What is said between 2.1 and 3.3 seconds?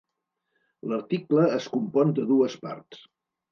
de dues parts.